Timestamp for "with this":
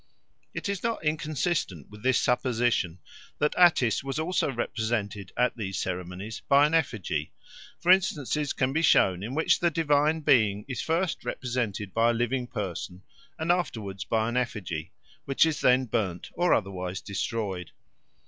1.91-2.17